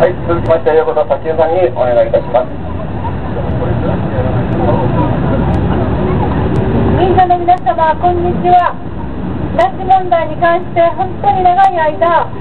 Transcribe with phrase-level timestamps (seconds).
[0.00, 2.48] はい、続きまして、横田早紀江さんにお願いいたします。
[6.96, 8.72] 民者の皆様、こんにちは。
[9.60, 12.32] 拉致問題に関して本当に長い間、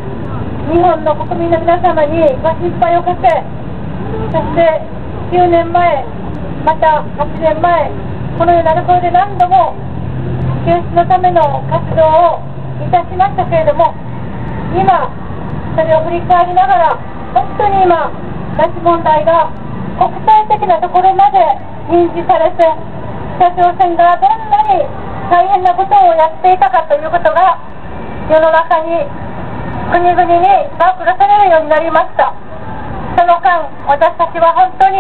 [0.72, 4.80] 日本の国民の皆様にご心配をかけ、そして
[5.36, 6.08] 9年前、
[6.64, 7.92] また8年前、
[8.40, 9.76] このようなところで何度も
[10.64, 12.40] 救出のための活動を
[12.88, 13.92] いたしましたけれども、
[14.80, 15.12] 今、
[15.76, 18.12] それを振り返りながら、本当に今、
[18.58, 19.52] 拉致問題が
[19.98, 21.38] 国際的なところまで
[21.90, 22.64] 認知されて、
[23.38, 24.84] 北朝鮮がどんなに
[25.30, 27.58] 大変なことをやっていたかということが、
[28.30, 29.06] 世の中に、
[29.92, 30.46] 国々に
[30.78, 32.34] 暴露されるようになりました。
[33.18, 34.98] その間、私たちは本当に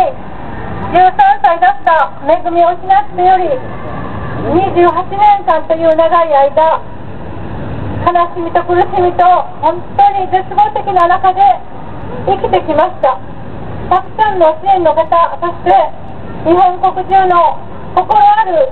[0.94, 3.45] 13歳だった恵みを失ってより、
[4.50, 6.81] 28年間という長い間、
[8.00, 9.23] 悲しみと苦しみと
[9.61, 11.41] 本当に絶望的な中で
[12.26, 13.18] 生きてきました。
[13.90, 15.09] たくさんの支援の方
[15.41, 15.73] そして
[16.45, 17.58] 日本国中の
[17.95, 18.70] 心ある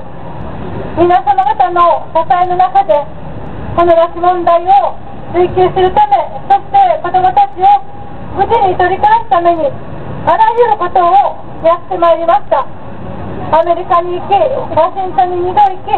[0.97, 2.93] 皆様方の支えの中で
[3.75, 4.93] この拉致問題を
[5.33, 6.17] 追及するため
[6.49, 7.65] そして子どもたちを
[8.37, 9.65] 無事に取り返すために
[10.25, 12.65] あらゆることをやってまいりました。
[13.49, 14.33] アメリカに行き
[14.75, 15.89] ワシントンに2度行き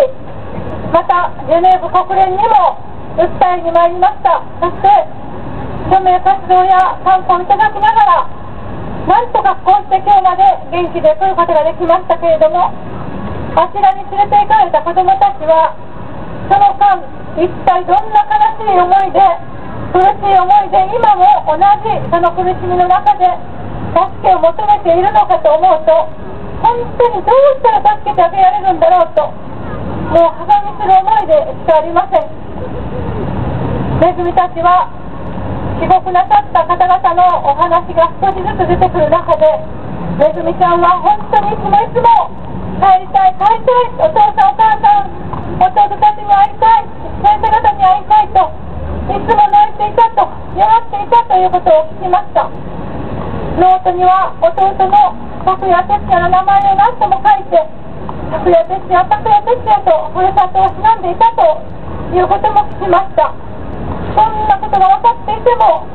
[0.93, 2.77] またジュネーブ国連にも
[3.17, 4.41] 訴えに参りました。
[4.61, 4.87] そして
[5.89, 8.29] 署名活動や観光いただきながら
[9.09, 12.69] なんとかこうして今日まで元気で来ることができましたけれども
[13.57, 15.73] あちらに連れて行かれた子どもたちは
[16.45, 17.01] その間
[17.41, 19.17] 一体どんな悲しい思いで
[19.89, 23.25] 苦しい思いで今も同じその苦しみの中で
[23.97, 26.05] 助けを求めているのかと思うと
[26.61, 29.25] 本当にどうしたら助けてあげられるんだろうと
[30.13, 32.29] もうはがみする思いでしかありません。
[33.99, 34.87] めぐみたちは
[35.79, 39.47] 帰国なさった方々のお話が少しずつ出てくる中で
[40.19, 42.27] めぐみちゃんは本当にいつもいつも
[42.83, 45.15] 帰りたい帰りたいお父さんお母さん
[45.55, 46.87] 弟たちに会いたい
[47.23, 48.51] 先生方に会いたいと
[49.07, 50.27] いつも泣いていたと
[50.59, 52.43] 弱っていたということを聞きました。
[53.59, 57.55] ノートには弟の拓也哲也の名前を何とも書いて
[58.31, 61.59] 拓也哲也拓也哲也とふるさとを忍んでいたと
[62.15, 63.48] いうことも聞きました。
[64.15, 65.85] そんなことが分かっていても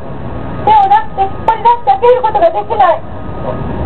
[0.64, 3.02] 手を出して引っ張り出してあげることができない。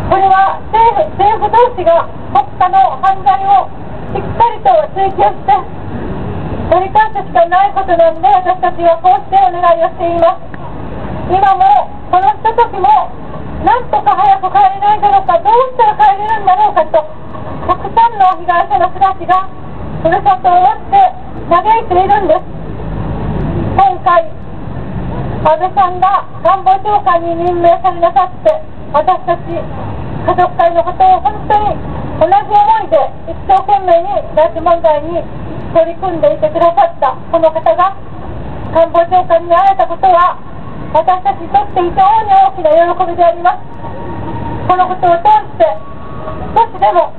[0.09, 3.69] これは政府政府同士が国家の犯罪を
[4.15, 5.53] しっかりと追及して
[6.72, 10.49] 取り返すしかないことなんで私たちはこうしてお願いをしています。
[11.28, 12.89] 今もこのひとときも
[13.65, 17.05] なんとか早く帰れないだろうかどうしたら帰れるんだろうかと
[17.69, 19.45] たくさんの被害者の人たちが
[20.00, 21.12] ふるさとを持って
[21.53, 22.57] 嘆いているんです。
[24.04, 24.25] 回、
[25.44, 28.50] 安倍さんが官房長官に任命されなさって、
[28.92, 31.76] 私たち家族会のことを本当に
[32.19, 32.98] 同じ思いで
[33.31, 35.22] 一生懸命に拉致問題に
[35.72, 37.97] 取り組んでいてくださったこの方が
[38.72, 40.36] 官房長官に会えたことは
[40.92, 43.60] 私たちにとって非常に大きな喜びであります。
[44.69, 45.65] このことを通して
[46.56, 47.12] 少しでも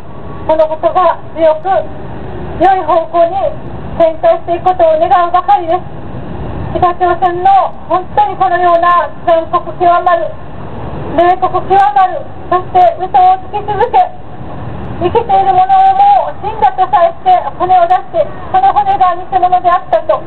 [0.45, 1.69] このことが強く
[2.61, 3.37] 良い方向に
[3.97, 5.98] 展開していくことを願うばかりです。
[6.69, 7.49] 北朝鮮の
[7.89, 10.29] 本当にこのような全国極まる、
[11.17, 13.97] 冷酷極まる、そして嘘をつき続け、
[15.01, 20.21] 生きている者をもう死んだとさえして骨を出して、その骨が偽物であったと、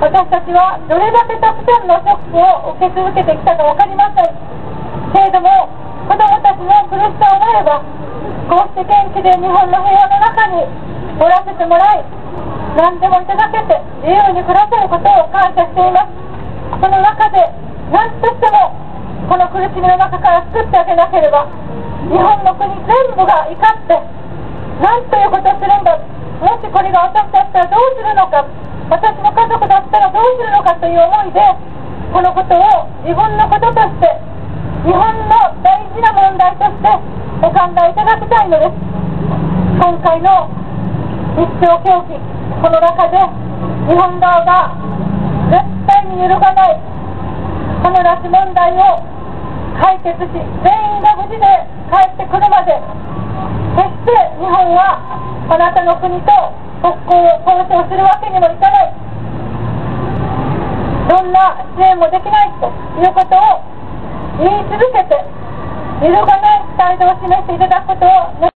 [0.00, 4.32] 私たちはどれだけたくさんのショックを受け続けてきたか分かりません。
[5.12, 5.68] けれども、
[6.08, 7.84] 子供たちの苦しさを思えば、
[8.48, 10.64] こうして元気で日本の平和の中に
[11.20, 12.21] おらせてもらい、
[12.76, 16.12] 何でもいただけて自由に暮らせることを感謝しています。
[16.80, 17.38] その中で
[17.92, 18.72] 何としても
[19.28, 21.46] この苦しみの中から救ってあげなければ
[22.08, 24.00] 日本の国全部が怒って
[24.80, 26.00] 何ということをするんだ。
[26.42, 28.44] もしこれが私だったらどうするのか
[28.90, 31.40] 私の家族だったらどうするのかという思いで
[32.12, 34.10] このことを自分のこととして
[34.82, 36.88] 日本の大事な問題として
[37.46, 38.74] お考えいただきたいのです。
[39.78, 40.61] 今回の
[41.32, 42.20] 日朝協議
[42.60, 43.16] この中で
[43.88, 44.76] 日本側が
[45.48, 46.76] 絶対に揺るがない
[47.82, 49.00] この拉致問題を
[49.80, 51.44] 解決し全員が無事で
[51.88, 52.76] 帰ってくるまで
[53.76, 55.00] 決して日本は
[55.48, 56.28] あなたの国と
[56.84, 58.92] 国交を交渉するわけにもいかない
[61.08, 62.68] どんな支援もできないと
[63.00, 63.64] いうことを
[64.36, 65.16] 言い続けて
[66.04, 68.42] 揺るがない態度を示していただくことを